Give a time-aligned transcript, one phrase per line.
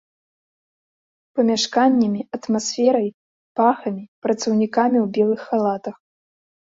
[1.39, 3.09] Памяшканнямі, атмасферай,
[3.59, 5.95] пахамі, працаўнікамі ў белых халатах.